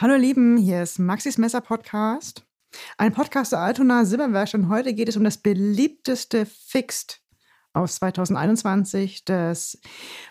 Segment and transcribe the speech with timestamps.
[0.00, 2.46] Hallo ihr Lieben, hier ist Maxis Messer Podcast.
[2.96, 7.20] Ein Podcast der Altona Silberwerk und heute geht es um das beliebteste Fixed
[7.74, 9.78] aus 2021, das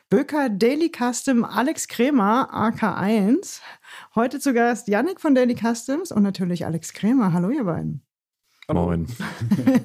[0.09, 3.61] Böker Daily Custom Alex Kremer AK1.
[4.15, 7.31] Heute zu Gast Yannick von Daily Customs und natürlich Alex Kremer.
[7.31, 8.01] Hallo ihr beiden.
[8.73, 9.05] Moin.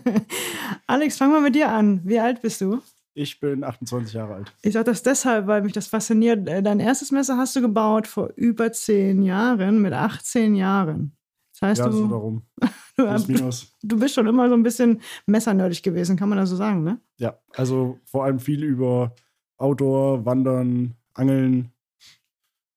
[0.87, 2.01] Alex, fangen wir mit dir an.
[2.05, 2.81] Wie alt bist du?
[3.17, 4.53] Ich bin 28 Jahre alt.
[4.63, 6.49] Ich sage das deshalb, weil mich das fasziniert.
[6.49, 11.17] Äh, dein erstes Messer hast du gebaut vor über zehn Jahren, mit 18 Jahren.
[11.53, 12.43] Das heißt, ja, du, so darum.
[12.97, 13.73] du, minus.
[13.81, 17.01] du bist schon immer so ein bisschen messernördig gewesen, kann man das so sagen, ne?
[17.19, 19.15] Ja, also vor allem viel über
[19.59, 21.73] Outdoor, Wandern, Angeln,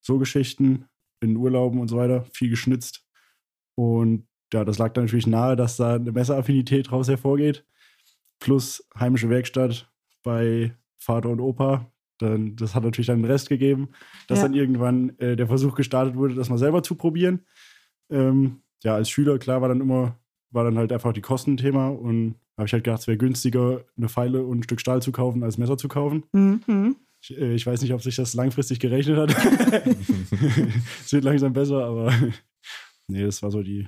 [0.02, 0.86] so Geschichten
[1.20, 3.04] in Urlauben und so weiter, viel geschnitzt.
[3.74, 7.66] Und ja, das lag dann natürlich nahe, dass da eine Messeraffinität draus hervorgeht.
[8.40, 9.92] Plus heimische Werkstatt
[10.28, 11.90] bei Vater und Opa.
[12.20, 13.90] Dann, das hat natürlich dann den Rest gegeben,
[14.28, 14.46] dass Ja.
[14.46, 17.46] dann irgendwann äh, der Versuch gestartet wurde, das mal selber zu probieren.
[18.10, 20.18] Ähm, ja, als Schüler, klar, war dann immer,
[20.52, 24.10] war dann halt einfach die Kostenthema und habe ich halt gedacht, es wäre günstiger, eine
[24.10, 26.24] Pfeile und ein Stück Stahl zu kaufen, als Messer zu kaufen.
[26.34, 26.96] Mhm.
[27.22, 29.30] Ich, äh, ich weiß nicht, ob sich das langfristig gerechnet hat.
[31.06, 32.12] es wird langsam besser, aber
[33.08, 33.88] nee, das war so die,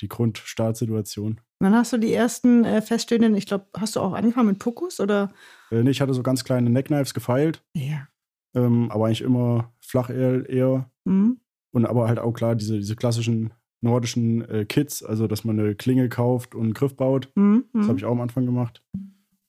[0.00, 1.40] die Grundstartsituation.
[1.60, 5.00] Dann hast du die ersten äh, feststehenden, ich glaube, hast du auch angefangen mit Pokus
[5.00, 5.32] oder?
[5.70, 8.08] Äh, nee, ich hatte so ganz kleine Neckknives gefeilt, Ja.
[8.54, 10.90] ähm, aber eigentlich immer flach eher, eher.
[11.04, 11.40] Mhm.
[11.72, 15.74] Und aber halt auch klar diese, diese klassischen nordischen äh, Kits, also dass man eine
[15.74, 17.30] Klinge kauft und einen Griff baut.
[17.34, 17.64] Mhm.
[17.72, 18.82] Das habe ich auch am Anfang gemacht.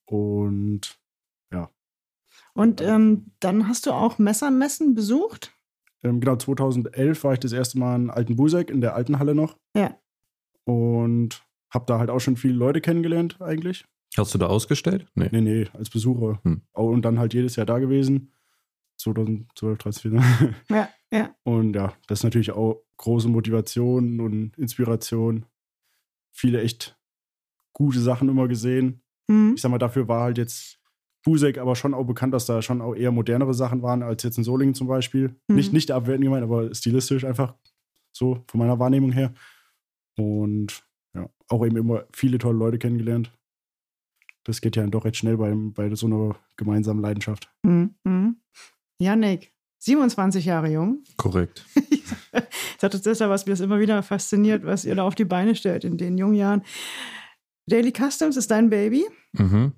[0.06, 0.98] Und
[2.54, 5.54] Und ähm, dann hast du auch Messermessen besucht?
[6.04, 9.58] ähm, genau, 2011 war ich das erste Mal in Altenbuseck, in der alten Halle noch.
[9.76, 9.96] Ja.
[10.68, 13.86] Und habe da halt auch schon viele Leute kennengelernt eigentlich.
[14.18, 15.06] Hast du da ausgestellt?
[15.16, 15.30] Nee.
[15.32, 16.42] Nee, nee, als Besucher.
[16.44, 16.62] Hm.
[16.74, 18.34] Und dann halt jedes Jahr da gewesen.
[18.98, 20.56] 2012, 2014.
[20.70, 21.36] Ja, ja.
[21.44, 25.46] Und ja, das ist natürlich auch große Motivation und Inspiration.
[26.32, 26.98] Viele echt
[27.74, 29.02] gute Sachen immer gesehen.
[29.28, 29.54] Mhm.
[29.56, 30.80] Ich sag mal, dafür war halt jetzt
[31.24, 34.38] Busek aber schon auch bekannt, dass da schon auch eher modernere Sachen waren als jetzt
[34.38, 35.36] in Solingen zum Beispiel.
[35.48, 35.56] Mhm.
[35.56, 37.56] Nicht, nicht abwertend gemeint, aber stilistisch einfach
[38.12, 39.34] so von meiner Wahrnehmung her.
[40.18, 40.84] Und
[41.14, 43.32] ja, auch eben immer viele tolle Leute kennengelernt.
[44.44, 47.52] Das geht ja dann doch recht schnell bei, bei so einer gemeinsamen Leidenschaft.
[47.64, 48.38] Mhm.
[49.00, 51.04] Yannick, 27 Jahre jung.
[51.18, 51.66] Korrekt.
[52.78, 55.56] Ich hatte deshalb, was mir das immer wieder fasziniert, was ihr da auf die Beine
[55.56, 56.62] stellt in den jungen Jahren.
[57.66, 59.08] Daily Customs ist dein Baby.
[59.34, 59.74] Mhm.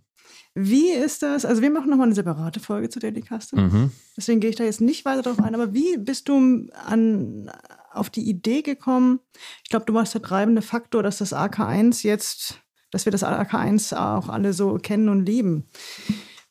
[0.62, 1.46] Wie ist das?
[1.46, 3.72] Also, wir machen nochmal eine separate Folge zu Daily Customs.
[3.72, 3.92] Mhm.
[4.18, 5.56] Deswegen gehe ich da jetzt nicht weiter drauf ein.
[5.56, 7.50] Aber wie bist du an,
[7.92, 9.22] auf die Idee gekommen?
[9.64, 12.60] Ich glaube, du warst der treibende Faktor, dass das AK1 jetzt,
[12.92, 15.70] dass wir das AK1 auch alle so kennen und lieben.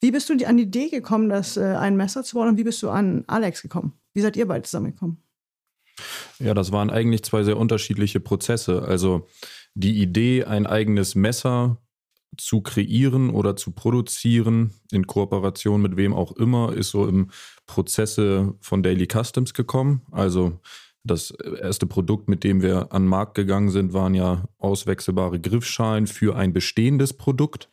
[0.00, 2.64] Wie bist du an die Idee gekommen, das äh, ein Messer zu bauen und wie
[2.64, 3.92] bist du an Alex gekommen?
[4.14, 5.22] Wie seid ihr beide zusammengekommen?
[6.38, 8.82] Ja, das waren eigentlich zwei sehr unterschiedliche Prozesse.
[8.82, 9.26] Also
[9.74, 11.78] die Idee, ein eigenes Messer
[12.36, 17.30] zu kreieren oder zu produzieren, in Kooperation mit wem auch immer, ist so im
[17.66, 20.02] Prozesse von Daily Customs gekommen.
[20.10, 20.60] Also
[21.04, 26.06] das erste Produkt, mit dem wir an den Markt gegangen sind, waren ja auswechselbare Griffschalen
[26.06, 27.68] für ein bestehendes Produkt.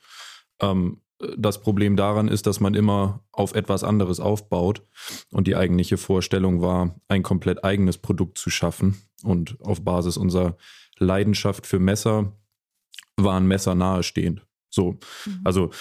[0.61, 1.01] Ähm,
[1.37, 4.83] das Problem daran ist, dass man immer auf etwas anderes aufbaut.
[5.31, 9.01] Und die eigentliche Vorstellung war, ein komplett eigenes Produkt zu schaffen.
[9.23, 10.57] Und auf Basis unserer
[10.97, 12.33] Leidenschaft für Messer
[13.17, 14.45] waren Messer nahestehend.
[14.69, 14.97] So,
[15.43, 15.71] also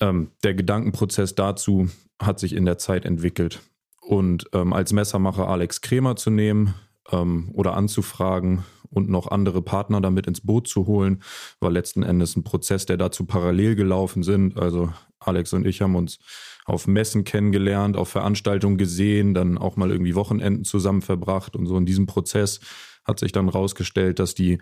[0.00, 1.88] ähm, der Gedankenprozess dazu
[2.20, 3.60] hat sich in der Zeit entwickelt.
[4.00, 6.74] Und ähm, als Messermacher Alex Kremer zu nehmen
[7.12, 11.22] ähm, oder anzufragen und noch andere Partner damit ins Boot zu holen,
[11.60, 14.58] war letzten Endes ein Prozess, der dazu parallel gelaufen sind.
[14.58, 16.18] Also Alex und ich haben uns
[16.64, 21.76] auf Messen kennengelernt, auf Veranstaltungen gesehen, dann auch mal irgendwie Wochenenden zusammen verbracht und so
[21.76, 22.60] in diesem Prozess
[23.04, 24.58] hat sich dann rausgestellt, dass die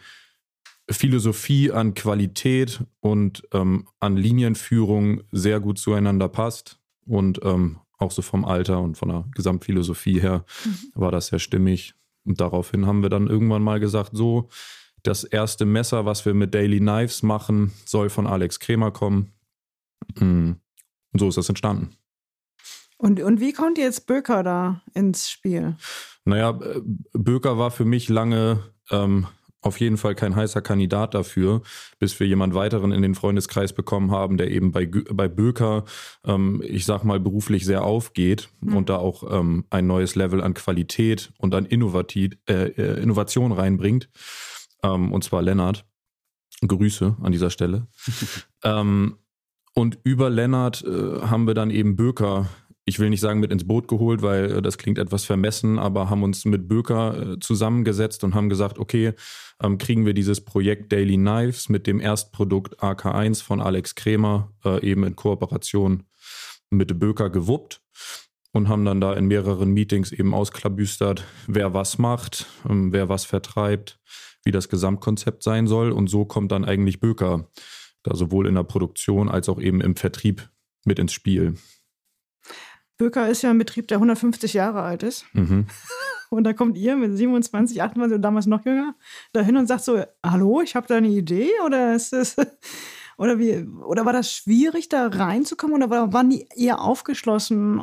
[0.91, 8.23] Philosophie an Qualität und ähm, an Linienführung sehr gut zueinander passt und ähm, auch so
[8.23, 10.45] vom Alter und von der Gesamtphilosophie her
[10.95, 11.95] war das sehr stimmig.
[12.25, 14.49] Und daraufhin haben wir dann irgendwann mal gesagt, so,
[15.03, 19.33] das erste Messer, was wir mit Daily Knives machen, soll von Alex Kremer kommen.
[20.17, 20.53] Mm.
[21.13, 21.97] Und so ist das entstanden.
[22.99, 25.77] Und, und wie kommt jetzt Böker da ins Spiel?
[26.25, 26.59] Naja,
[27.13, 29.27] Böker war für mich lange ähm,
[29.61, 31.63] auf jeden Fall kein heißer Kandidat dafür,
[31.99, 35.85] bis wir jemand weiteren in den Freundeskreis bekommen haben, der eben bei, bei Böker,
[36.25, 38.77] ähm, ich sag mal, beruflich sehr aufgeht Mhm.
[38.77, 43.53] und da auch ähm, ein neues Level an Qualität und an Innovativ, äh, äh, Innovation
[43.53, 44.09] reinbringt.
[44.83, 45.85] Ähm, und zwar Lennart.
[46.67, 47.87] Grüße an dieser Stelle.
[48.65, 49.17] ähm,
[49.75, 52.49] und über Lennart äh, haben wir dann eben Böker
[52.89, 56.11] ich will nicht sagen mit ins Boot geholt, weil äh, das klingt etwas vermessen, aber
[56.11, 59.13] haben uns mit Böker äh, zusammengesetzt und haben gesagt, okay,
[59.63, 64.81] ähm, kriegen wir dieses Projekt Daily Knives mit dem Erstprodukt AK1 von Alex Kremer äh,
[64.85, 66.05] eben in Kooperation
[66.71, 67.83] mit Böker gewuppt
[68.53, 73.27] und haben dann da in mehreren Meetings eben ausklabüstert, wer was macht, ähm, wer was
[73.27, 74.01] vertreibt,
[74.45, 75.93] wie das Gesamtkonzept sein soll.
[75.93, 77.49] Und so kommt dann eigentlich Böker
[78.03, 80.49] da sowohl in der Produktion als auch eben im Vertrieb
[80.85, 81.55] mit ins Spiel.
[82.99, 85.25] Böker ist ja ein Betrieb, der 150 Jahre alt ist.
[85.33, 85.67] Mhm.
[86.31, 88.95] Und da kommt ihr mit 27, 28 und damals noch jünger
[89.33, 91.49] dahin und sagt so: Hallo, ich habe da eine Idee?
[91.65, 92.37] Oder ist das.
[93.17, 95.83] Oder, wie, oder war das schwierig, da reinzukommen?
[95.83, 97.81] Oder waren die eher aufgeschlossen,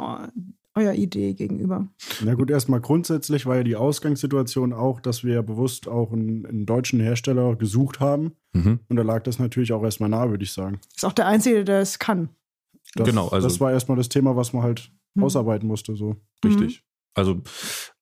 [0.75, 1.87] eurer Idee gegenüber?
[2.23, 6.65] Na gut, erstmal grundsätzlich war ja die Ausgangssituation auch, dass wir bewusst auch einen, einen
[6.65, 8.31] deutschen Hersteller gesucht haben.
[8.53, 8.79] Mhm.
[8.87, 10.79] Und da lag das natürlich auch erstmal nahe, würde ich sagen.
[10.95, 12.29] Ist auch der Einzige, der es kann.
[12.95, 13.47] Das, genau, also.
[13.47, 15.23] Das war erstmal das Thema, was man halt mhm.
[15.23, 15.95] ausarbeiten musste.
[15.95, 16.15] So.
[16.43, 16.77] Richtig.
[16.77, 16.85] Mhm.
[17.15, 17.41] Also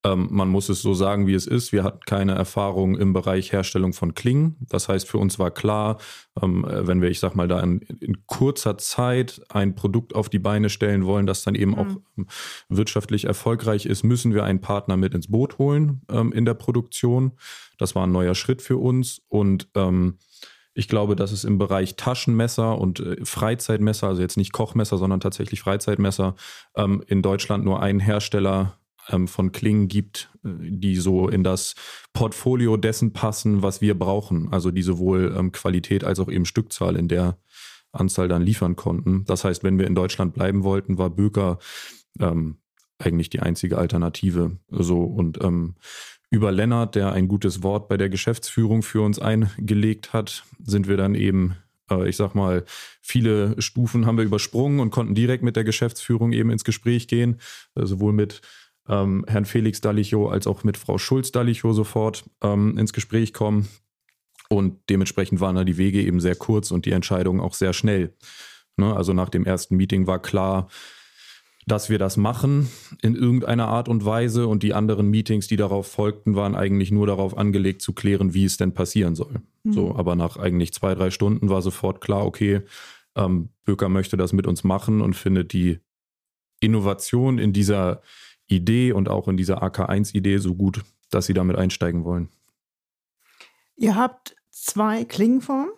[0.04, 1.72] ähm, man muss es so sagen, wie es ist.
[1.72, 4.58] Wir hatten keine Erfahrung im Bereich Herstellung von Klingen.
[4.60, 6.00] Das heißt, für uns war klar,
[6.42, 10.40] ähm, wenn wir, ich sag mal, da in, in, kurzer Zeit ein Produkt auf die
[10.40, 11.78] Beine stellen wollen, das dann eben mhm.
[11.78, 12.28] auch ähm,
[12.70, 17.34] wirtschaftlich erfolgreich ist, müssen wir einen Partner mit ins Boot holen ähm, in der Produktion.
[17.78, 20.18] Das war ein neuer Schritt für uns und ähm,
[20.74, 25.20] ich glaube, dass es im Bereich Taschenmesser und äh, Freizeitmesser, also jetzt nicht Kochmesser, sondern
[25.20, 26.36] tatsächlich Freizeitmesser,
[26.76, 28.78] ähm, in Deutschland nur einen Hersteller
[29.10, 31.76] ähm, von Klingen gibt, äh, die so in das
[32.14, 34.52] Portfolio dessen passen, was wir brauchen.
[34.52, 37.38] Also die sowohl ähm, Qualität als auch eben Stückzahl in der
[37.92, 39.24] Anzahl dann liefern konnten.
[39.26, 41.60] Das heißt, wenn wir in Deutschland bleiben wollten, war Böker
[42.20, 42.58] ähm,
[42.98, 44.58] eigentlich die einzige Alternative.
[44.70, 45.76] So und ähm,
[46.34, 50.98] über Lennart, der ein gutes Wort bei der Geschäftsführung für uns eingelegt hat, sind wir
[50.98, 51.56] dann eben,
[51.92, 52.66] äh, ich sag mal,
[53.02, 57.40] viele Stufen haben wir übersprungen und konnten direkt mit der Geschäftsführung eben ins Gespräch gehen,
[57.76, 58.42] äh, sowohl mit
[58.90, 63.70] ähm, Herrn Felix Dallicho als auch mit Frau Schulz Dallicho sofort ähm, ins Gespräch kommen.
[64.50, 68.16] Und dementsprechend waren da die Wege eben sehr kurz und die Entscheidungen auch sehr schnell.
[68.76, 68.96] Ne?
[68.96, 70.68] Also nach dem ersten Meeting war klar,
[71.68, 72.70] dass wir das machen
[73.02, 77.08] in irgendeiner Art und Weise und die anderen Meetings, die darauf folgten, waren eigentlich nur
[77.08, 79.42] darauf angelegt zu klären, wie es denn passieren soll.
[79.64, 79.74] Mhm.
[79.74, 82.62] So, aber nach eigentlich zwei, drei Stunden war sofort klar, okay,
[83.16, 85.80] ähm, Böker möchte das mit uns machen und findet die
[86.60, 88.02] Innovation in dieser
[88.48, 92.30] Idee und auch in dieser AK1-Idee so gut, dass sie damit einsteigen wollen.
[93.76, 95.72] Ihr habt zwei Klingenformen.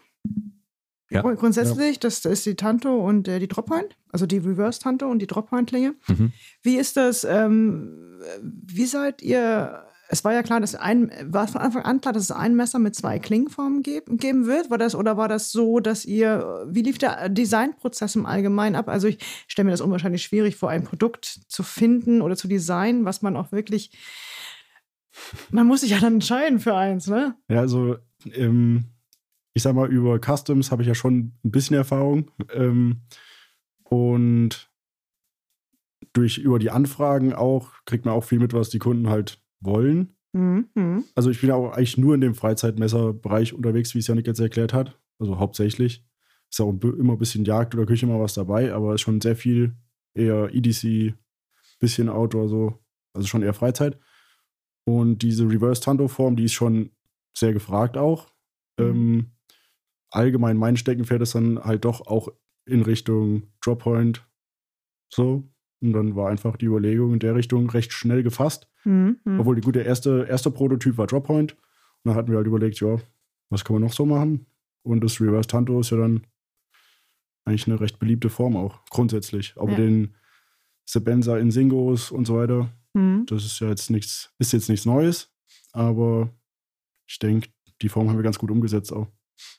[1.09, 1.21] Ja.
[1.21, 1.99] Grundsätzlich, ja.
[2.01, 5.95] Das, ist die Tanto und äh, die Droppoint, also die Reverse Tanto und die Droppoint-Klinge.
[6.07, 6.33] Mhm.
[6.63, 7.23] Wie ist das?
[7.23, 9.83] Ähm, wie seid ihr?
[10.07, 12.77] Es war ja klar, dass ein, war von Anfang an klar, dass es ein Messer
[12.77, 14.69] mit zwei Klingenformen geben, geben wird.
[14.69, 16.65] War das oder war das so, dass ihr?
[16.67, 18.87] Wie lief der Designprozess im Allgemeinen ab?
[18.87, 23.05] Also ich stelle mir das unwahrscheinlich schwierig vor, ein Produkt zu finden oder zu designen,
[23.05, 23.91] was man auch wirklich
[25.49, 27.35] man muss sich ja dann entscheiden für eins, ne?
[27.47, 27.97] Ja, also
[28.33, 28.94] ähm,
[29.55, 32.29] ich sag mal, über Customs habe ich ja schon ein bisschen Erfahrung.
[32.53, 33.01] Ähm,
[33.83, 34.69] und
[36.11, 40.17] durch über die Anfragen auch kriegt man auch viel mit, was die Kunden halt wollen.
[40.33, 41.05] Mhm.
[41.15, 44.73] Also ich bin auch eigentlich nur in dem Freizeitmesserbereich unterwegs, wie es Janik jetzt erklärt
[44.73, 44.99] hat.
[45.19, 46.05] Also hauptsächlich.
[46.51, 49.37] Ist auch immer ein bisschen Jagd oder Küche mal was dabei, aber ist schon sehr
[49.37, 49.73] viel
[50.13, 51.15] eher EDC,
[51.79, 52.79] bisschen Outdoor so.
[53.13, 53.97] Also schon eher Freizeit.
[54.83, 56.91] Und diese Reverse-Tanto-Form, die ist schon
[57.37, 58.29] sehr gefragt auch.
[58.77, 58.85] Mhm.
[58.85, 59.34] Ähm,
[60.15, 62.29] allgemein mein Steckenpferd ist dann halt doch auch
[62.65, 64.27] in Richtung Droppoint.
[65.09, 65.43] So.
[65.81, 68.67] Und dann war einfach die Überlegung in der Richtung recht schnell gefasst.
[68.85, 69.19] Mhm.
[69.37, 71.53] Obwohl die gute erste, erste Prototyp war Droppoint.
[71.53, 71.59] Und
[72.05, 72.97] dann hatten wir halt überlegt, ja,
[73.49, 74.45] was kann man noch so machen?
[74.83, 76.25] Und das Reverse Tanto ist ja dann
[77.43, 79.53] eigentlich eine recht beliebte Form auch, grundsätzlich.
[79.57, 79.77] Aber ja.
[79.77, 80.15] den
[80.85, 83.25] Sebenza in Singos und so weiter, mhm.
[83.27, 85.31] das ist ja jetzt nichts, ist jetzt nichts Neues.
[85.73, 86.29] Aber
[87.07, 87.49] ich denke,
[87.81, 89.07] die Form haben wir ganz gut umgesetzt auch.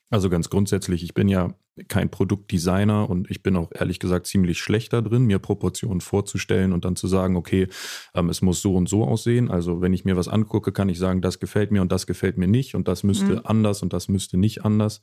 [0.09, 1.54] Also ganz grundsätzlich, ich bin ja
[1.88, 6.85] kein Produktdesigner und ich bin auch ehrlich gesagt ziemlich schlechter drin, mir Proportionen vorzustellen und
[6.85, 7.68] dann zu sagen, okay,
[8.14, 9.50] ähm, es muss so und so aussehen.
[9.50, 12.38] Also wenn ich mir was angucke, kann ich sagen, das gefällt mir und das gefällt
[12.38, 13.40] mir nicht und das müsste mhm.
[13.45, 15.02] anders und das müsste nicht anders.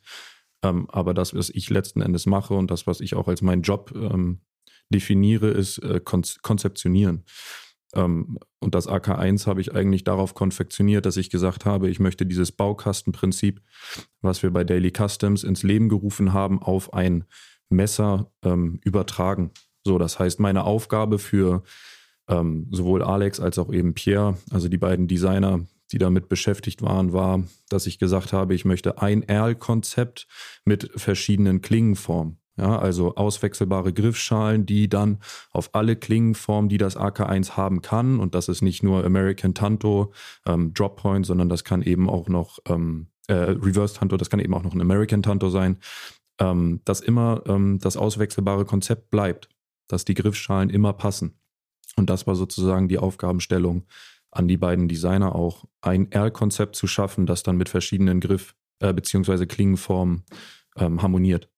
[0.62, 3.62] Ähm, aber das, was ich letzten Endes mache und das, was ich auch als meinen
[3.62, 4.40] Job ähm,
[4.88, 7.24] definiere, ist äh, konzeptionieren.
[7.94, 12.26] Ähm, und das AK1 habe ich eigentlich darauf konfektioniert, dass ich gesagt habe, ich möchte
[12.26, 13.60] dieses Baukastenprinzip,
[14.20, 17.24] was wir bei Daily Customs ins Leben gerufen haben, auf ein
[17.68, 19.50] Messer ähm, übertragen.
[19.84, 21.62] So, das heißt, meine Aufgabe für
[22.28, 27.12] ähm, sowohl Alex als auch eben Pierre, also die beiden Designer, die damit beschäftigt waren,
[27.12, 30.26] war, dass ich gesagt habe, ich möchte ein Erl-Konzept
[30.64, 32.38] mit verschiedenen Klingenformen.
[32.56, 35.18] Ja, also auswechselbare Griffschalen, die dann
[35.50, 40.12] auf alle Klingenformen, die das AK1 haben kann, und das ist nicht nur American Tanto,
[40.46, 44.38] ähm, Drop Point, sondern das kann eben auch noch ähm, äh, Reverse Tanto, das kann
[44.38, 45.78] eben auch noch ein American Tanto sein,
[46.38, 49.48] ähm, dass immer ähm, das auswechselbare Konzept bleibt,
[49.88, 51.36] dass die Griffschalen immer passen.
[51.96, 53.84] Und das war sozusagen die Aufgabenstellung
[54.30, 58.92] an die beiden Designer auch, ein R-Konzept zu schaffen, das dann mit verschiedenen Griff- äh,
[58.92, 59.46] bzw.
[59.46, 60.24] Klingenformen
[60.76, 61.48] ähm, harmoniert.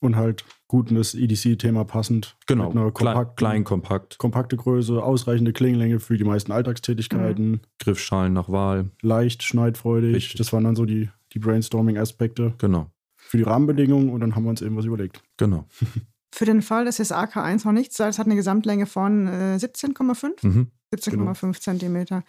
[0.00, 2.36] Und halt gut in das EDC-Thema passend.
[2.46, 7.60] Genau, Mit einer klein, kompakten, klein, kompakt, kompakte Größe, ausreichende Klingenlänge für die meisten Alltagstätigkeiten,
[7.78, 10.14] Griffschalen nach Wahl, leicht, schneidfreudig.
[10.16, 10.38] Richtig.
[10.38, 14.50] Das waren dann so die, die Brainstorming-Aspekte genau, für die Rahmenbedingungen und dann haben wir
[14.50, 15.22] uns eben was überlegt.
[15.36, 15.66] genau.
[16.32, 19.58] Für den Fall, dass das AK1 noch nichts sagt, es hat eine Gesamtlänge von äh,
[19.60, 20.46] 17,5?
[20.46, 20.70] Mhm.
[20.94, 22.22] 17,5 Zentimeter.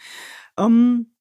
[0.58, 1.12] Ähm,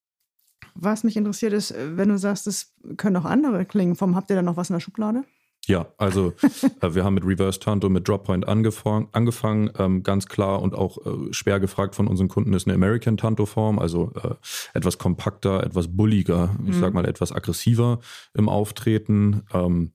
[0.75, 4.43] was mich interessiert ist, wenn du sagst, es können auch andere Klingenformen, habt ihr da
[4.43, 5.25] noch was in der Schublade?
[5.71, 6.33] Ja, also
[6.81, 10.75] äh, wir haben mit Reverse Tanto, mit Drop Point angefangen, angefangen ähm, ganz klar und
[10.75, 14.35] auch äh, schwer gefragt von unseren Kunden ist eine American Tanto Form, also äh,
[14.75, 16.81] etwas kompakter, etwas bulliger, ich Mhm.
[16.81, 18.01] sag mal etwas aggressiver
[18.35, 19.43] im Auftreten.
[19.55, 19.93] Ähm,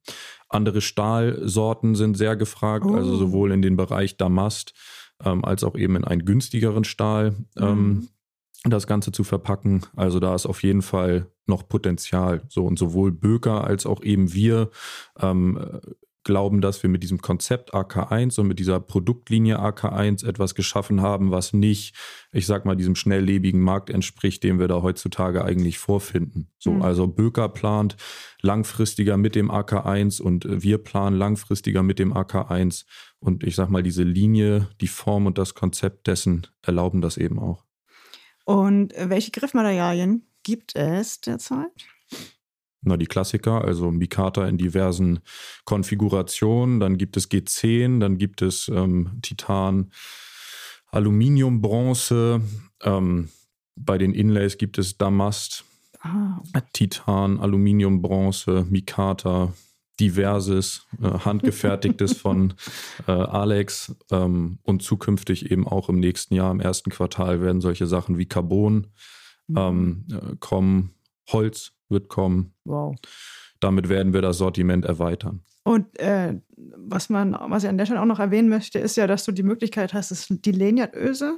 [0.50, 2.96] andere Stahlsorten sind sehr gefragt, Oh.
[2.96, 4.74] also sowohl in den Bereich Damast
[5.24, 7.36] ähm, als auch eben in einen günstigeren Stahl.
[7.58, 8.08] Ähm, Mhm.
[8.72, 9.82] Das Ganze zu verpacken.
[9.96, 12.44] Also da ist auf jeden Fall noch Potenzial.
[12.50, 14.72] So und sowohl Böker als auch eben wir
[15.20, 15.80] ähm, äh,
[16.26, 21.30] glauben, dass wir mit diesem Konzept AK1 und mit dieser Produktlinie AK1 etwas geschaffen haben,
[21.32, 21.96] was nicht,
[22.32, 26.50] ich sag mal, diesem schnelllebigen Markt entspricht, den wir da heutzutage eigentlich vorfinden.
[26.58, 26.82] So, Mhm.
[26.82, 27.96] also Böker plant
[28.42, 32.86] langfristiger mit dem AK1 und wir planen langfristiger mit dem AK1
[33.20, 37.40] und ich sag mal, diese Linie, die Form und das Konzept dessen erlauben das eben
[37.40, 37.65] auch.
[38.46, 41.72] Und äh, welche Griffmaterialien gibt es derzeit?
[42.82, 45.20] Na, die Klassiker, also Mikata in diversen
[45.66, 46.80] Konfigurationen.
[46.80, 49.92] Dann gibt es G10, dann gibt es ähm, Titan,
[50.92, 52.42] Aluminium, Bronze.
[52.84, 53.30] Ähm,
[53.76, 55.66] bei den Inlays gibt es Damast,
[56.08, 56.40] Ah,
[56.72, 59.52] Titan, Aluminium, Bronze, Mikata,
[60.00, 62.54] diverses, äh, handgefertigtes von
[63.08, 67.88] äh, Alex ähm, und zukünftig eben auch im nächsten Jahr, im ersten Quartal, werden solche
[67.88, 68.88] Sachen wie Carbon
[69.56, 70.96] ähm, äh, kommen,
[71.32, 72.54] Holz wird kommen.
[72.66, 72.96] wow.
[73.60, 75.42] Damit werden wir das Sortiment erweitern.
[75.64, 79.08] Und äh, was man, was ich an der Stelle auch noch erwähnen möchte, ist ja,
[79.08, 81.38] dass du die Möglichkeit hast, die Lanyardöse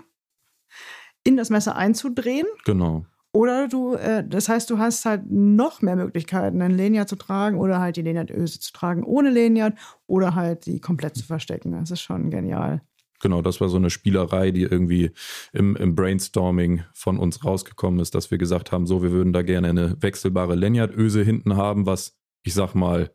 [1.24, 2.48] in das Messer einzudrehen.
[2.66, 3.06] Genau.
[3.38, 7.60] Oder du, äh, das heißt, du hast halt noch mehr Möglichkeiten, einen Lanyard zu tragen
[7.60, 9.76] oder halt die Lanyardöse zu tragen ohne Lanyard
[10.08, 11.72] oder halt die komplett zu verstecken.
[11.74, 12.82] Das ist schon genial.
[13.22, 15.12] Genau, das war so eine Spielerei, die irgendwie
[15.54, 19.44] im, im Brainstorming von uns rausgekommen ist, dass wir gesagt haben, so, wir würden da
[19.44, 23.12] gerne eine wechselbare Lanyardöse hinten haben, was, ich sag mal,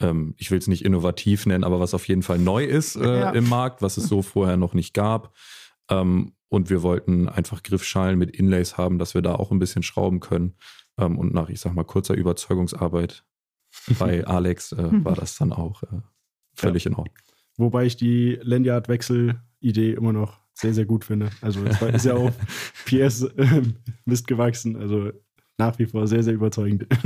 [0.00, 3.20] ähm, ich will es nicht innovativ nennen, aber was auf jeden Fall neu ist äh,
[3.20, 3.30] Ja.
[3.30, 5.34] im Markt, was es so vorher noch nicht gab.
[5.90, 9.82] Ähm, und wir wollten einfach Griffschalen mit Inlays haben, dass wir da auch ein bisschen
[9.82, 10.54] schrauben können.
[10.98, 13.24] Ähm, und nach, ich sag mal, kurzer Überzeugungsarbeit
[13.98, 16.00] bei Alex äh, war das dann auch äh,
[16.54, 17.16] völlig in Ordnung.
[17.56, 21.30] Wobei ich die Lanyard-Wechsel-Idee immer noch sehr, sehr gut finde.
[21.40, 22.32] Also es ist ja auch
[22.86, 23.62] PS äh,
[24.04, 24.76] Mist gewachsen.
[24.76, 25.12] Also
[25.58, 26.86] nach wie vor sehr, sehr überzeugend.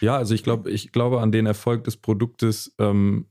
[0.00, 3.26] Ja, also ich glaube, ich glaube, an den Erfolg des Produktes ähm,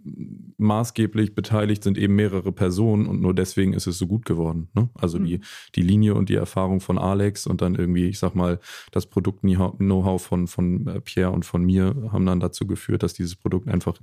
[0.58, 4.68] maßgeblich beteiligt sind eben mehrere Personen und nur deswegen ist es so gut geworden.
[4.74, 4.90] Ne?
[4.96, 5.40] Also die,
[5.76, 8.60] die Linie und die Erfahrung von Alex und dann irgendwie, ich sag mal,
[8.92, 13.38] das Produkt-Know-how von, von äh, Pierre und von mir haben dann dazu geführt, dass dieses
[13.38, 13.98] Produkt einfach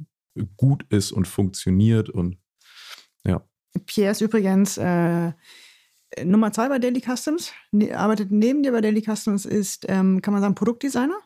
[0.57, 2.39] gut ist und funktioniert und
[3.87, 5.33] Pierre ist übrigens äh,
[6.25, 10.33] Nummer zwei bei Daily Customs, ne, arbeitet neben dir bei Daily Customs, ist, ähm, kann
[10.35, 11.19] man sagen, Produktdesigner.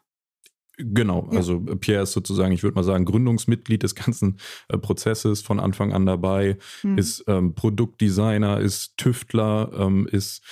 [0.81, 1.39] Genau, Ja.
[1.39, 5.93] also Pierre ist sozusagen, ich würde mal sagen, Gründungsmitglied des ganzen äh, Prozesses von Anfang
[5.93, 6.97] an dabei, Hm.
[6.97, 10.43] ist ähm, Produktdesigner, ist Tüftler, ähm, ist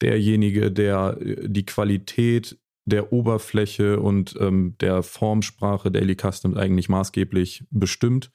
[0.00, 7.64] derjenige, der äh, die Qualität der Oberfläche und ähm, der Formsprache Daily Customs eigentlich maßgeblich
[7.70, 8.30] bestimmt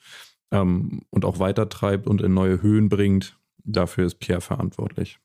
[0.52, 3.38] ähm, und auch weitertreibt und in neue Höhen bringt.
[3.64, 5.20] Dafür ist Pierre verantwortlich.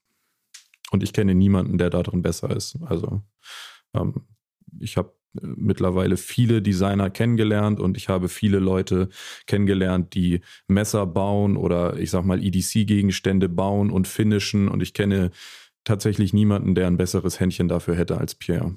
[0.92, 2.78] Und ich kenne niemanden, der darin besser ist.
[2.84, 3.22] Also
[3.94, 4.26] ähm,
[4.78, 9.08] ich habe mittlerweile viele Designer kennengelernt und ich habe viele Leute
[9.46, 15.30] kennengelernt, die Messer bauen oder ich sag mal EDC-Gegenstände bauen und finishen und ich kenne
[15.84, 18.76] tatsächlich niemanden, der ein besseres Händchen dafür hätte als Pierre.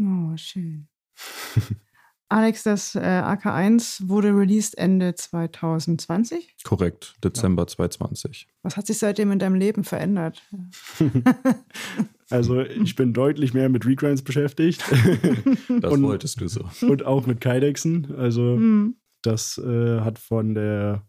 [0.00, 0.88] Oh, schön.
[2.28, 6.56] Alex, das äh, AK1 wurde released Ende 2020.
[6.64, 8.48] Korrekt, Dezember 2020.
[8.62, 10.42] Was hat sich seitdem in deinem Leben verändert?
[12.28, 14.82] Also ich bin deutlich mehr mit Regrinds beschäftigt
[15.80, 16.64] Das Und- wolltest du so.
[16.84, 18.16] und auch mit Kydexen.
[18.16, 18.96] Also Hm.
[19.22, 21.06] das äh, hat von der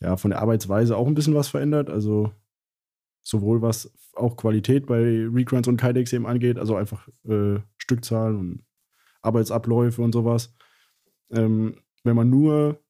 [0.00, 1.90] ja, von der Arbeitsweise auch ein bisschen was verändert.
[1.90, 2.32] Also
[3.22, 8.62] sowohl was auch Qualität bei Recruits und Kydex eben angeht, also einfach äh, Stückzahlen und
[9.22, 10.54] Arbeitsabläufe und sowas.
[11.30, 12.80] Ähm, wenn man nur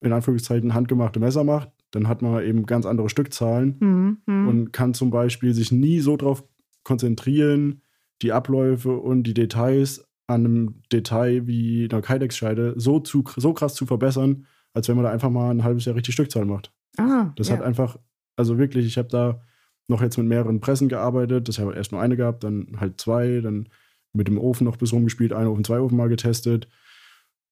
[0.00, 4.18] in Anführungszeichen handgemachte Messer macht, dann hat man eben ganz andere Stückzahlen Mhm.
[4.26, 4.48] Mhm.
[4.48, 6.44] und kann zum Beispiel sich nie so darauf
[6.82, 7.82] konzentrieren,
[8.22, 13.74] die Abläufe und die Details an einem Detail wie einer Kydex-Scheide so, zu, so krass
[13.74, 16.72] zu verbessern, als wenn man da einfach mal ein halbes Jahr richtig Stückzahl macht.
[16.98, 17.56] ah, Das ja.
[17.56, 17.98] hat einfach,
[18.36, 19.40] also wirklich, ich habe da
[19.88, 21.48] noch jetzt mit mehreren Pressen gearbeitet.
[21.48, 23.68] Das habe erst nur eine gehabt, dann halt zwei, dann
[24.14, 26.68] mit dem Ofen noch bis rumgespielt, ein Ofen, zwei Ofen mal getestet.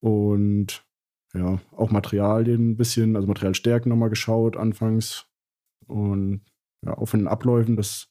[0.00, 0.84] Und
[1.34, 5.26] ja, auch Materialien ein bisschen, also Materialstärken nochmal geschaut anfangs.
[5.86, 6.42] Und
[6.84, 8.08] ja, auch von den Abläufen, das,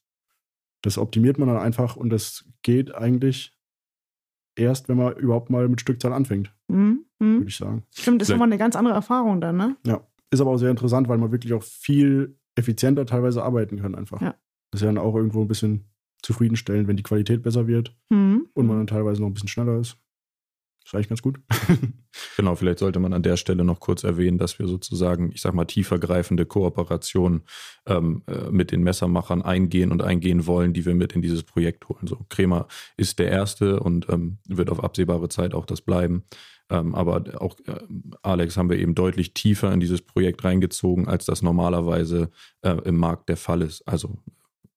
[0.82, 3.56] das optimiert man dann einfach und das geht eigentlich
[4.56, 7.04] erst, wenn man überhaupt mal mit Stückzahl anfängt, Mhm.
[7.18, 7.34] Mhm.
[7.38, 7.84] würde ich sagen.
[7.94, 9.76] Stimmt, das ist nochmal eine ganz andere Erfahrung dann, ne?
[9.86, 13.94] Ja, ist aber auch sehr interessant, weil man wirklich auch viel effizienter teilweise arbeiten kann
[13.94, 14.20] einfach.
[14.20, 14.34] Ja.
[14.70, 15.84] Das ist ja dann auch irgendwo ein bisschen
[16.22, 18.46] zufriedenstellend, wenn die Qualität besser wird Mhm.
[18.54, 19.96] und man dann teilweise noch ein bisschen schneller ist.
[20.84, 21.40] Ist eigentlich ganz gut.
[22.36, 25.54] Genau, vielleicht sollte man an der Stelle noch kurz erwähnen, dass wir sozusagen, ich sag
[25.54, 27.42] mal, tiefergreifende Kooperationen
[27.86, 31.88] ähm, äh, mit den Messermachern eingehen und eingehen wollen, die wir mit in dieses Projekt
[31.88, 32.06] holen.
[32.06, 36.24] So, Kremer ist der Erste und ähm, wird auf absehbare Zeit auch das bleiben.
[36.68, 37.80] Ähm, aber auch äh,
[38.20, 42.98] Alex haben wir eben deutlich tiefer in dieses Projekt reingezogen, als das normalerweise äh, im
[42.98, 43.88] Markt der Fall ist.
[43.88, 44.18] Also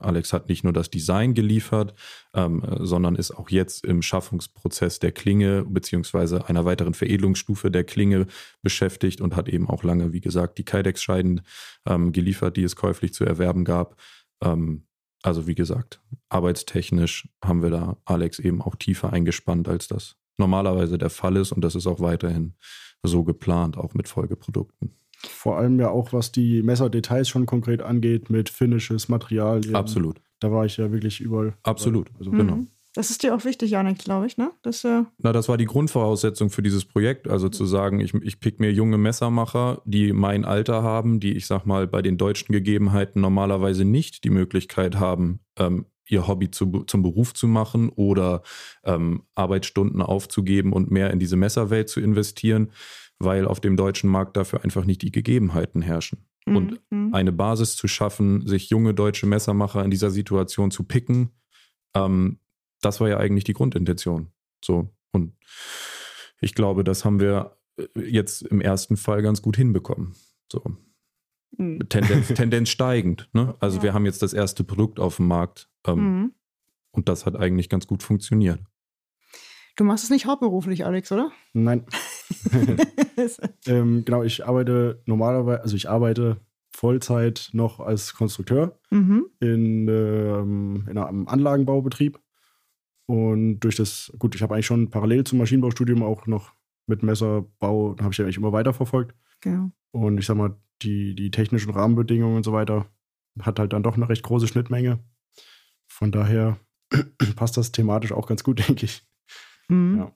[0.06, 1.94] Alex hat nicht nur das Design geliefert,
[2.34, 7.84] ähm, äh, sondern ist auch jetzt im Schaffungsprozess der Klinge beziehungsweise einer weiteren Veredelungsstufe der
[7.84, 8.28] Klinge
[8.62, 11.42] beschäftigt und hat eben auch lange, wie gesagt, die Kydex-Scheiden
[11.86, 14.00] ähm, geliefert, die es käuflich zu erwerben gab.
[14.44, 14.86] Ähm,
[15.24, 20.98] also wie gesagt, arbeitstechnisch haben wir da Alex eben auch tiefer eingespannt, als das normalerweise
[20.98, 22.54] der Fall ist und das ist auch weiterhin
[23.04, 24.96] so geplant, auch mit Folgeprodukten.
[25.28, 29.76] Vor allem ja auch, was die Messerdetails schon konkret angeht, mit Finishes, Materialien.
[29.76, 31.54] Absolut, Da war ich ja wirklich überall.
[31.64, 32.10] absolut.
[32.18, 32.38] Also, Mhm.
[32.38, 32.60] Genau.
[32.98, 34.52] Das ist dir auch wichtig, Janik, glaube ich, ne?
[34.62, 37.28] Das, äh, Na, das war die Grundvoraussetzung für dieses Projekt.
[37.28, 41.46] Also zu sagen, ich, ich pick mir junge Messermacher, die mein Alter haben, die, ich
[41.46, 46.86] sag mal, bei den deutschen Gegebenheiten normalerweise nicht die Möglichkeit haben, ähm, ihr Hobby zu,
[46.88, 48.44] zum Beruf zu machen oder
[48.86, 52.72] ähm, Arbeitsstunden aufzugeben und mehr in diese Messerwelt zu investieren,
[53.20, 56.26] weil auf dem deutschen Markt dafür einfach nicht die Gegebenheiten herrschen.
[56.48, 57.12] Und mhm.
[57.12, 61.32] eine Basis zu schaffen, sich junge deutsche Messermacher in dieser Situation zu picken,
[61.96, 62.40] ähm,
[62.82, 64.32] das war ja eigentlich die Grundintention.
[64.64, 64.90] So.
[65.12, 65.34] Und
[66.40, 70.14] ich glaube, das haben wir äh, jetzt im ersten Fall ganz gut hinbekommen.
[70.52, 70.62] So.
[71.58, 71.90] Mhm.
[71.90, 73.28] Tendenz, Tendenz steigend.
[73.34, 73.56] Ne?
[73.60, 73.84] Also Ja.
[73.84, 76.34] wir haben jetzt das erste Produkt auf dem Markt ähm, Mhm.
[76.92, 78.60] und das hat eigentlich ganz gut funktioniert.
[79.76, 81.32] Du machst es nicht hauptberuflich, Alex, oder?
[81.54, 81.86] Nein.
[83.68, 86.38] ähm, genau, ich arbeite normalerweise, also ich arbeite
[86.76, 89.26] Vollzeit noch als Konstrukteur mhm.
[89.40, 92.20] in, ähm, in einem Anlagenbaubetrieb.
[93.08, 96.54] Und durch das, gut, ich habe eigentlich schon parallel zum Maschinenbaustudium auch noch
[96.88, 99.16] mit Messerbau, habe ich ja eigentlich immer weiterverfolgt.
[99.42, 99.72] Genau.
[99.92, 102.88] Und ich sag mal, die, die technischen Rahmenbedingungen und so weiter
[103.40, 105.00] hat halt dann doch eine recht große Schnittmenge.
[105.88, 106.60] Von daher
[107.36, 109.06] passt das thematisch auch ganz gut, denke ich.
[109.68, 109.98] Mhm.
[109.98, 110.12] Ja.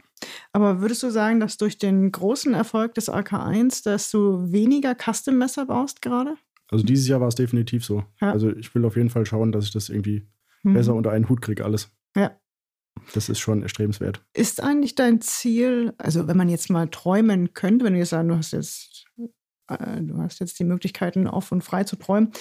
[0.52, 5.66] Aber würdest du sagen, dass durch den großen Erfolg des AK1, dass du weniger Custom-Messer
[5.66, 6.36] baust gerade?
[6.70, 8.04] Also dieses Jahr war es definitiv so.
[8.22, 8.32] Ja.
[8.32, 10.28] Also ich will auf jeden Fall schauen, dass ich das irgendwie
[10.64, 10.74] Mhm.
[10.74, 11.90] besser unter einen Hut kriege, alles.
[12.18, 12.38] Ja.
[13.14, 14.22] Das ist schon erstrebenswert.
[14.34, 18.28] Ist eigentlich dein Ziel, also wenn man jetzt mal träumen könnte, wenn du jetzt sagen,
[18.28, 19.06] du hast jetzt,
[19.70, 22.32] äh, du hast jetzt die Möglichkeiten, offen und frei zu träumen,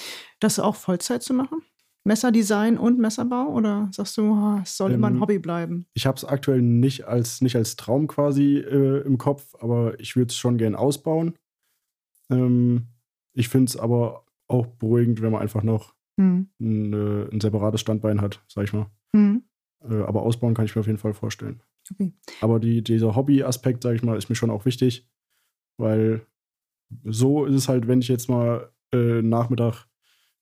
[0.40, 1.62] das auch Vollzeit zu machen?
[2.04, 3.48] Messerdesign und Messerbau?
[3.48, 5.86] Oder sagst du, ah, es soll immer ein Ähm, Hobby bleiben?
[5.94, 10.16] Ich habe es aktuell nicht als, nicht als Traum quasi äh, im Kopf, aber ich
[10.16, 11.34] würde es schon gern ausbauen.
[12.30, 12.86] Ähm,
[13.34, 16.48] ich finde es aber auch beruhigend, wenn man einfach noch Hm.
[16.60, 18.86] ein, äh, ein separates Standbein hat, sag ich mal.
[19.14, 19.44] Hm.
[19.88, 21.62] Äh, aber ausbauen kann ich mir auf jeden Fall vorstellen.
[21.92, 22.12] Okay.
[22.40, 25.08] Aber die, dieser Hobby-Aspekt, sag ich mal, ist mir schon auch wichtig,
[25.78, 26.26] weil
[27.04, 29.86] so ist es halt, wenn ich jetzt mal äh, Nachmittag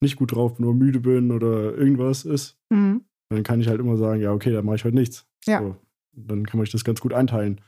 [0.00, 3.04] nicht gut drauf bin oder müde bin oder irgendwas ist, Hm.
[3.30, 5.26] dann kann ich halt immer sagen, ja, okay, dann mache ich heute nichts.
[5.46, 5.60] Ja.
[5.60, 5.76] So,
[6.12, 7.60] dann kann man sich das ganz gut einteilen.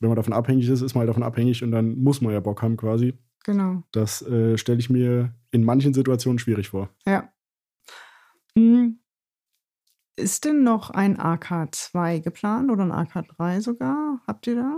[0.00, 2.40] Wenn man davon abhängig ist, ist man halt davon abhängig und dann muss man ja
[2.40, 3.14] Bock haben quasi.
[3.44, 3.82] Genau.
[3.92, 6.90] Das äh, stelle ich mir in manchen Situationen schwierig vor.
[7.06, 7.32] Ja.
[8.54, 8.98] Hm.
[10.16, 14.20] Ist denn noch ein AK2 geplant oder ein AK3 sogar?
[14.26, 14.76] Habt ihr da?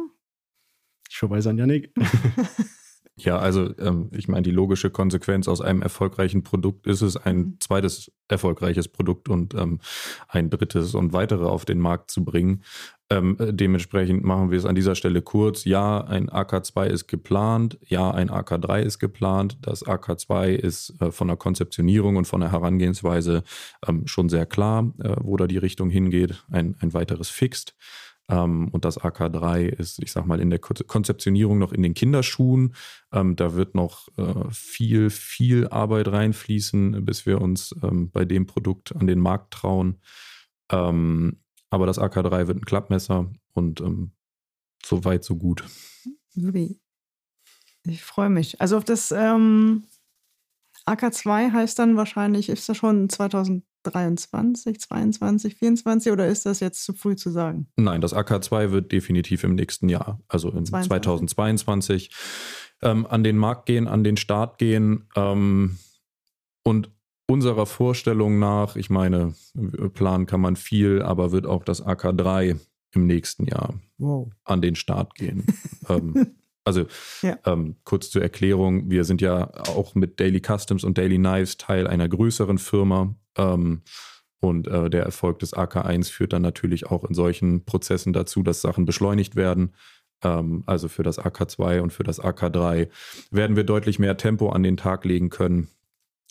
[1.08, 1.92] Ich verweise an Janik.
[3.24, 7.36] Ja, also ähm, ich meine, die logische Konsequenz aus einem erfolgreichen Produkt ist es, ein
[7.36, 7.56] Mhm.
[7.60, 9.80] zweites erfolgreiches Produkt und ähm,
[10.28, 12.62] ein drittes und weitere auf den Markt zu bringen.
[13.10, 15.64] Ähm, äh, dementsprechend machen wir es an dieser Stelle kurz.
[15.64, 17.78] Ja, ein AK2 ist geplant.
[17.86, 19.58] Ja, ein AK3 ist geplant.
[19.62, 23.42] Das AK2 ist äh, von der Konzeptionierung und von der Herangehensweise
[23.86, 26.44] ähm, schon sehr klar, äh, wo da die Richtung hingeht.
[26.50, 27.74] Ein, ein weiteres Fixed.
[28.30, 32.74] Ähm, und das AK3 ist, ich sag mal, in der Konzeptionierung noch in den Kinderschuhen.
[33.12, 38.46] Ähm, da wird noch äh, viel, viel Arbeit reinfließen, bis wir uns ähm, bei dem
[38.46, 39.98] Produkt an den Markt trauen.
[40.72, 43.82] Aber das AK3 wird ein Klappmesser und
[44.84, 45.64] so weit, so gut.
[47.82, 48.60] Ich freue mich.
[48.60, 49.82] Also auf das ähm,
[50.86, 53.08] AK2 heißt dann wahrscheinlich, ist das schon
[53.84, 57.66] 2023, 22, 24 oder ist das jetzt zu früh zu sagen?
[57.76, 61.28] Nein, das AK2 wird definitiv im nächsten Jahr, also in 22.
[61.28, 62.10] 2022,
[62.82, 65.08] ähm, an den Markt gehen, an den Start gehen.
[65.16, 65.78] Ähm,
[66.62, 66.90] und
[67.26, 69.34] unserer Vorstellung nach, ich meine,
[69.94, 72.58] planen kann man viel, aber wird auch das AK3
[72.92, 74.30] im nächsten Jahr wow.
[74.44, 75.46] an den Start gehen.
[75.88, 76.86] ähm, also
[77.22, 77.38] ja.
[77.46, 81.86] ähm, kurz zur Erklärung, wir sind ja auch mit Daily Customs und Daily Knives Teil
[81.86, 83.14] einer größeren Firma.
[83.36, 83.82] Ähm,
[84.40, 88.62] und äh, der Erfolg des AK1 führt dann natürlich auch in solchen Prozessen dazu, dass
[88.62, 89.74] Sachen beschleunigt werden.
[90.22, 92.88] Ähm, also für das AK2 und für das AK3
[93.30, 95.68] werden wir deutlich mehr Tempo an den Tag legen können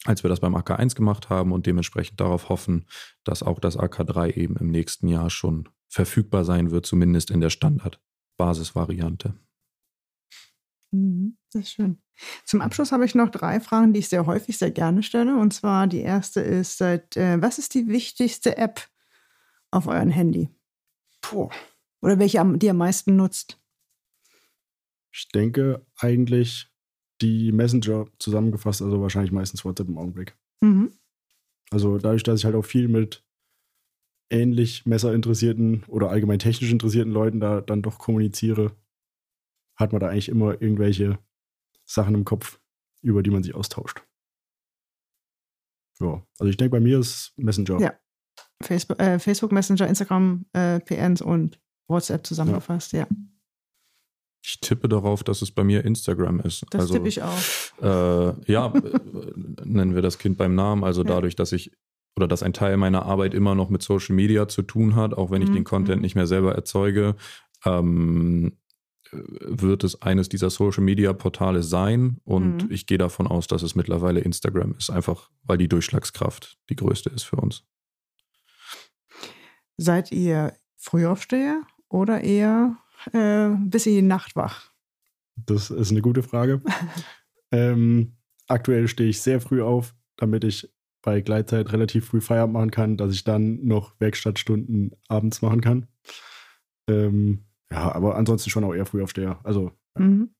[0.05, 2.85] als wir das beim AK1 gemacht haben und dementsprechend darauf hoffen,
[3.23, 7.49] dass auch das AK3 eben im nächsten Jahr schon verfügbar sein wird, zumindest in der
[7.49, 9.33] Standard-Basisvariante.
[10.91, 12.02] Mhm, das ist schön.
[12.45, 15.38] Zum Abschluss habe ich noch drei Fragen, die ich sehr häufig, sehr gerne stelle.
[15.38, 17.02] Und zwar die erste ist, äh,
[17.39, 18.82] was ist die wichtigste App
[19.71, 20.49] auf eurem Handy?
[21.21, 21.49] Puh.
[22.02, 23.60] Oder welche die ihr am meisten nutzt?
[25.12, 26.69] Ich denke eigentlich
[27.21, 30.38] die Messenger zusammengefasst, also wahrscheinlich meistens WhatsApp im Augenblick.
[30.62, 30.91] Mhm.
[31.71, 33.23] Also dadurch, dass ich halt auch viel mit
[34.30, 38.75] ähnlich messerinteressierten oder allgemein technisch interessierten Leuten da dann doch kommuniziere,
[39.79, 41.17] hat man da eigentlich immer irgendwelche
[41.85, 42.59] Sachen im Kopf,
[43.01, 44.03] über die man sich austauscht.
[45.99, 47.79] Ja, also ich denke, bei mir ist Messenger.
[47.79, 47.93] Ja.
[48.61, 52.99] Facebook, äh, Facebook Messenger, Instagram, äh, PNs und WhatsApp zusammengefasst, ja.
[52.99, 53.07] ja.
[54.41, 56.65] Ich tippe darauf, dass es bei mir Instagram ist.
[56.69, 57.37] Das also, tippe ich auch.
[57.81, 58.73] Äh, ja,
[59.65, 60.83] nennen wir das Kind beim Namen.
[60.83, 61.09] Also ja.
[61.09, 61.71] dadurch, dass ich
[62.15, 65.31] oder dass ein Teil meiner Arbeit immer noch mit Social Media zu tun hat, auch
[65.31, 65.55] wenn ich mhm.
[65.55, 66.01] den Content mhm.
[66.01, 67.15] nicht mehr selber erzeuge,
[67.65, 68.57] ähm,
[69.12, 72.17] wird es eines dieser Social Media Portale sein.
[72.24, 72.72] Und mhm.
[72.72, 77.10] ich gehe davon aus, dass es mittlerweile Instagram ist, einfach weil die Durchschlagskraft die größte
[77.10, 77.63] ist für uns.
[79.78, 82.78] Seid ihr Frühaufsteher oder eher
[83.13, 84.72] äh, bis in die Nacht wach?
[85.36, 86.62] Das ist eine gute Frage.
[87.52, 88.17] ähm,
[88.48, 90.69] aktuell stehe ich sehr früh auf, damit ich
[91.02, 95.88] bei Gleitzeit relativ früh Feierabend machen kann, dass ich dann noch Werkstattstunden abends machen kann.
[96.89, 99.39] Ähm, ja, aber ansonsten schon auch eher früh aufsteher.
[99.43, 99.71] Also.
[99.95, 100.34] Mhm.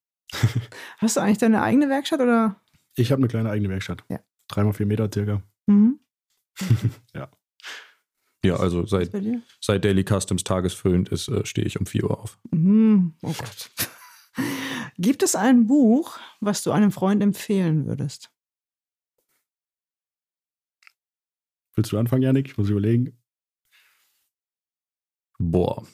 [0.98, 2.62] Hast du eigentlich deine eigene Werkstatt oder?
[2.96, 4.04] Ich habe eine kleine eigene Werkstatt.
[4.10, 4.20] Ja.
[4.48, 5.42] Dreimal vier Meter circa.
[5.68, 6.00] Mhm.
[7.14, 7.30] ja.
[8.44, 9.12] Ja, also seit,
[9.60, 12.40] seit Daily Customs tagesfüllend ist, äh, stehe ich um 4 Uhr auf.
[12.52, 13.14] Mhm.
[13.22, 13.70] Oh Gott.
[14.98, 18.32] Gibt es ein Buch, was du einem Freund empfehlen würdest?
[21.76, 22.48] Willst du anfangen, Janik?
[22.48, 23.18] Ich muss überlegen.
[25.38, 25.86] Boah.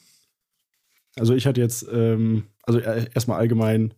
[1.17, 3.93] Also ich hatte jetzt, ähm, also erstmal allgemein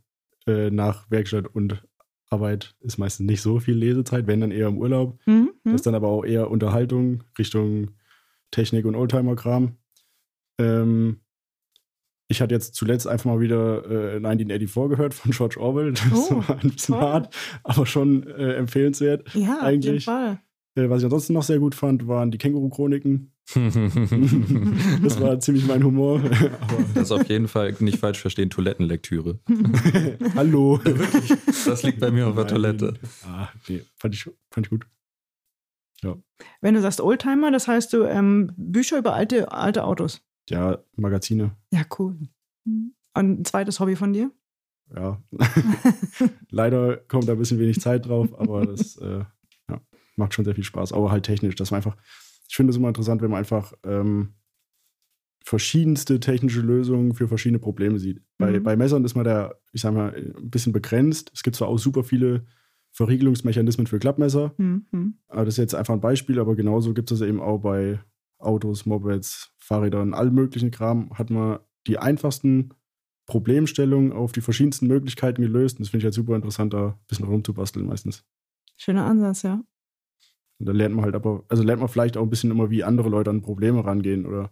[0.46, 1.84] äh, nach Werkstatt und
[2.30, 5.20] Arbeit ist meistens nicht so viel Lesezeit, wenn dann eher im Urlaub.
[5.26, 5.52] Mhm.
[5.64, 7.92] Das ist dann aber auch eher Unterhaltung Richtung
[8.52, 9.78] Technik und Oldtimer-Kram.
[10.60, 11.22] Ähm,
[12.30, 15.94] ich hatte jetzt zuletzt einfach mal wieder äh, 1984 gehört von George Orwell.
[15.94, 17.02] Das oh, war ein bisschen toll.
[17.02, 19.34] hart, aber schon äh, empfehlenswert.
[19.34, 20.08] Ja, eigentlich.
[20.08, 20.40] auf jeden Fall.
[20.76, 23.32] Äh, was ich ansonsten noch sehr gut fand, waren die Känguru-Chroniken.
[23.56, 26.22] das war ziemlich mein Humor.
[26.94, 29.40] das ist auf jeden Fall nicht falsch verstehen, Toilettenlektüre.
[30.36, 30.82] Hallo.
[30.84, 31.34] Wirklich.
[31.66, 32.54] Das liegt bei mir auf der Nein.
[32.54, 32.94] Toilette.
[33.26, 34.86] Ah, nee, fand ich, fand ich gut.
[36.04, 36.18] Ja.
[36.60, 40.22] Wenn du sagst Oldtimer, das heißt du ähm, Bücher über alte, alte Autos.
[40.50, 41.56] Ja, Magazine.
[41.72, 42.18] Ja, cool.
[42.66, 44.32] Und ein zweites Hobby von dir?
[44.94, 45.22] Ja.
[46.50, 49.24] Leider kommt da ein bisschen wenig Zeit drauf, aber das äh,
[49.70, 49.82] ja,
[50.18, 50.94] macht schon sehr viel Spaß.
[50.94, 51.98] Aber halt technisch, dass man einfach,
[52.48, 54.34] ich finde es immer interessant, wenn man einfach ähm,
[55.44, 58.22] verschiedenste technische Lösungen für verschiedene Probleme sieht.
[58.38, 58.64] Bei, mhm.
[58.64, 61.32] bei Messern ist man da, ich sag mal, ein bisschen begrenzt.
[61.34, 62.46] Es gibt zwar auch super viele
[62.92, 64.54] Verriegelungsmechanismen für Klappmesser.
[64.58, 65.20] Mhm.
[65.28, 68.00] Aber das ist jetzt einfach ein Beispiel, aber genauso gibt es eben auch bei
[68.40, 72.74] Autos, Mopeds, Fahrrädern, all möglichen Kram, hat man die einfachsten
[73.26, 75.78] Problemstellungen auf die verschiedensten Möglichkeiten gelöst.
[75.78, 78.26] Und das finde ich halt super interessant, da ein bisschen rumzubasteln meistens.
[78.78, 79.64] Schöner Ansatz, ja.
[80.60, 82.84] Und da lernt man halt aber, also lernt man vielleicht auch ein bisschen immer, wie
[82.84, 84.52] andere Leute an Probleme rangehen oder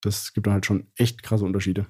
[0.00, 1.86] das gibt dann halt schon echt krasse Unterschiede.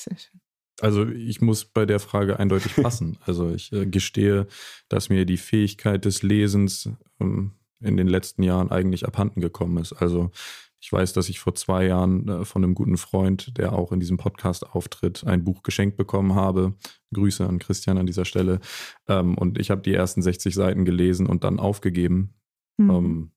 [0.00, 0.40] Sehr schön.
[0.80, 3.18] Also ich muss bei der Frage eindeutig passen.
[3.20, 4.46] Also ich äh, gestehe,
[4.88, 6.88] dass mir die Fähigkeit des Lesens
[7.20, 9.92] ähm, in den letzten Jahren eigentlich abhanden gekommen ist.
[9.92, 10.30] Also
[10.80, 14.00] ich weiß, dass ich vor zwei Jahren äh, von einem guten Freund, der auch in
[14.00, 16.74] diesem Podcast auftritt, ein Buch geschenkt bekommen habe.
[17.12, 18.60] Grüße an Christian an dieser Stelle.
[19.06, 22.34] Ähm, und ich habe die ersten 60 Seiten gelesen und dann aufgegeben.
[22.78, 22.90] Mhm.
[22.90, 23.32] Ähm,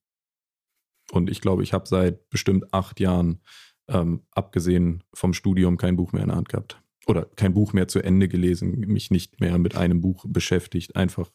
[1.12, 3.42] und ich glaube, ich habe seit bestimmt acht Jahren,
[3.88, 6.80] ähm, abgesehen vom Studium, kein Buch mehr in der Hand gehabt.
[7.06, 10.96] Oder kein Buch mehr zu Ende gelesen, mich nicht mehr mit einem Buch beschäftigt.
[10.96, 11.30] Einfach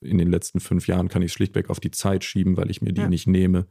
[0.00, 2.80] in den letzten fünf Jahren kann ich es schlichtweg auf die Zeit schieben, weil ich
[2.82, 3.08] mir die Ja.
[3.08, 3.66] nicht nehme.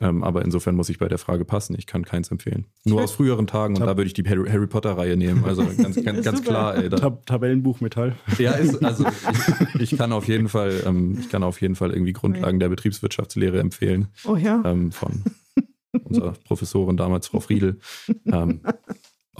[0.00, 1.76] Ähm, aber insofern muss ich bei der Frage passen.
[1.78, 2.66] Ich kann keins empfehlen.
[2.84, 5.44] Nur aus früheren Tagen und Tab- da würde ich die Harry, Harry Potter-Reihe nehmen.
[5.44, 6.88] Also ganz, ganz, ganz klar, ey.
[6.88, 8.16] Da, Tab Tabellenbuch Metall.
[8.38, 9.04] ja, ist, also
[9.74, 12.68] ich, ich kann auf jeden Fall, ähm, ich kann auf jeden Fall irgendwie Grundlagen der
[12.70, 14.62] Betriebswirtschaftslehre empfehlen Oh ja.
[14.64, 15.22] ähm, von
[16.04, 17.78] unserer Professorin damals, Frau Friedel.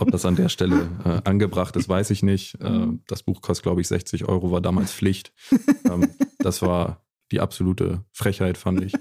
[0.01, 2.55] Ob das an der Stelle äh, angebracht ist, weiß ich nicht.
[2.61, 5.31] Äh, das Buch kostet, glaube ich, 60 Euro, war damals Pflicht.
[5.89, 6.09] Ähm,
[6.39, 8.93] das war die absolute Frechheit, fand ich,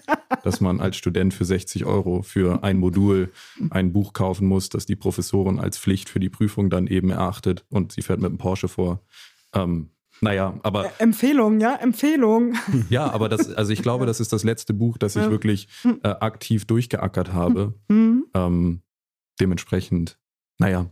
[0.44, 3.32] dass man als Student für 60 Euro für ein Modul
[3.70, 7.64] ein Buch kaufen muss, das die Professorin als Pflicht für die Prüfung dann eben erachtet
[7.70, 9.02] und sie fährt mit einem Porsche vor.
[9.54, 12.54] Ähm, naja, aber Ä- Empfehlung, ja, Empfehlung.
[12.90, 15.30] ja, aber das, also ich glaube, das ist das letzte Buch, das ich Ja.
[15.30, 15.68] wirklich
[16.02, 17.74] äh, aktiv durchgeackert habe.
[17.88, 18.26] Mhm.
[18.34, 18.82] Ähm,
[19.40, 20.18] dementsprechend,
[20.60, 20.86] naja,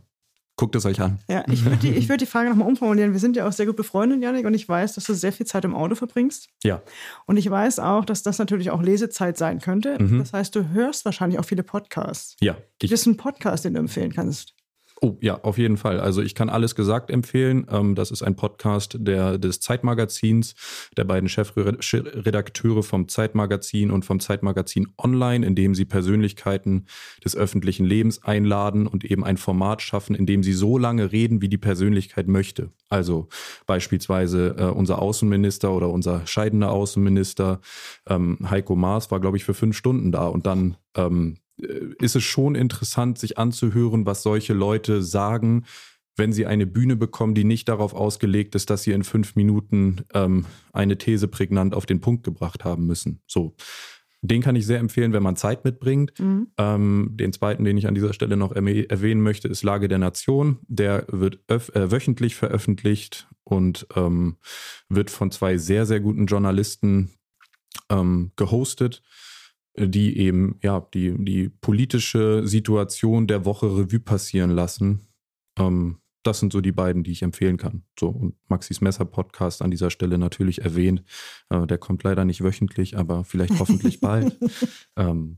[0.57, 1.19] guckt es euch an.
[1.29, 3.13] Ja, ich würde die, ich würd die Frage nochmal umformulieren.
[3.13, 5.45] Wir sind ja auch sehr gut befreundet, Janik, und ich weiß, dass du sehr viel
[5.45, 6.49] Zeit im Auto verbringst.
[6.63, 6.81] Ja.
[7.27, 10.01] Und ich weiß auch, dass das natürlich auch Lesezeit sein könnte.
[10.01, 10.19] Mhm.
[10.19, 12.35] Das heißt, du hörst wahrscheinlich auch viele Podcasts.
[12.41, 14.55] Ja, Gibt es einen Podcast, den du empfehlen kannst?
[15.01, 15.99] Oh ja, auf jeden Fall.
[15.99, 17.65] Also ich kann alles gesagt empfehlen.
[17.69, 20.55] Ähm, das ist ein Podcast der, des Zeitmagazins,
[20.97, 26.85] der beiden Chefredakteure vom Zeitmagazin und vom Zeitmagazin Online, in dem sie Persönlichkeiten
[27.23, 31.41] des öffentlichen Lebens einladen und eben ein Format schaffen, in dem sie so lange reden,
[31.41, 32.71] wie die Persönlichkeit möchte.
[32.89, 33.27] Also
[33.65, 37.61] beispielsweise äh, unser Außenminister oder unser scheidender Außenminister
[38.07, 42.15] ähm, Heiko Maas war, glaube ich, für fünf Stunden da und dann ähm, äh, ist
[42.15, 45.65] es schon interessant, sich anzuhören, was solche Leute sagen,
[46.19, 50.01] wenn sie eine Bühne bekommen, die nicht darauf ausgelegt ist, dass sie in fünf Minuten
[50.13, 53.21] ähm, eine These prägnant auf den Punkt gebracht haben müssen.
[53.25, 53.55] So.
[54.21, 56.19] Den kann ich sehr empfehlen, wenn man Zeit mitbringt.
[56.19, 56.47] Mhm.
[56.57, 60.59] Ähm, den zweiten, den ich an dieser Stelle noch erwähnen möchte, ist Lage der Nation.
[60.67, 64.35] Der wird äh, wöchentlich veröffentlicht und ähm,
[64.89, 67.11] wird von zwei sehr, sehr guten Journalisten
[67.89, 69.01] ähm, gehostet,
[69.87, 75.07] die eben ja die, die politische Situation der Woche Revue passieren lassen.
[75.57, 77.83] Ähm, das sind so die beiden, die ich empfehlen kann.
[77.97, 81.03] So, und Maxis Messer Podcast an dieser Stelle natürlich erwähnt.
[81.49, 84.37] Äh, der kommt leider nicht wöchentlich, aber vielleicht hoffentlich bald.
[84.97, 85.37] Ähm,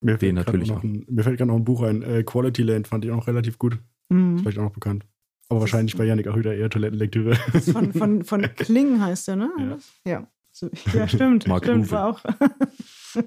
[0.00, 0.84] Mir fällt natürlich noch auch.
[0.84, 2.02] ein, mir fällt gerade noch ein Buch ein.
[2.02, 3.78] Äh, Quality Land fand ich auch noch relativ gut.
[4.10, 4.38] Mhm.
[4.38, 5.06] Vielleicht auch noch bekannt.
[5.48, 7.34] Aber wahrscheinlich bei Yannick auch wieder eher Toilettenlektüre.
[7.36, 9.50] Von, von, von Kling heißt der, ne?
[9.58, 9.78] Ja.
[10.10, 10.28] Ja.
[10.52, 11.48] So, ja, stimmt.
[11.48, 11.90] Mark stimmt, Uwe.
[11.90, 12.24] war auch.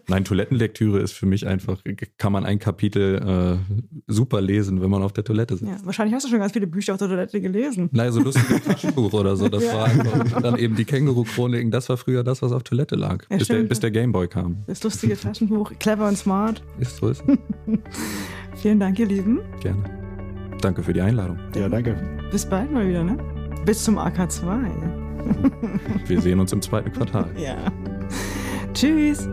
[0.07, 1.81] Nein, Toilettenlektüre ist für mich einfach,
[2.17, 3.73] kann man ein Kapitel äh,
[4.07, 5.69] super lesen, wenn man auf der Toilette sitzt.
[5.71, 7.89] Ja, wahrscheinlich hast du schon ganz viele Bücher auf der Toilette gelesen.
[7.91, 9.47] Nein, so lustiges Taschenbuch oder so.
[9.49, 9.73] Das Ja.
[9.73, 13.25] war einfach, und dann eben die Känguru-Chroniken, das war früher das, was auf Toilette lag,
[13.29, 14.63] Ja, bis, der, bis der Gameboy kam.
[14.67, 16.61] Das lustige Taschenbuch, clever und smart.
[16.79, 17.37] Ist so ist es.
[18.61, 19.39] Vielen Dank, ihr Lieben.
[19.61, 19.83] Gerne.
[20.61, 21.37] Danke für die Einladung.
[21.55, 21.95] ja, danke.
[22.31, 23.17] Bis bald mal wieder, ne?
[23.65, 24.65] Bis zum AK2.
[26.07, 27.29] Wir sehen uns im zweiten Quartal.
[27.37, 27.57] Ja.
[28.77, 29.27] Tschüss!